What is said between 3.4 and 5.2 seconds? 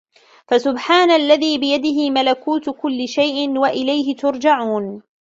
وَإِلَيهِ تُرجَعونَ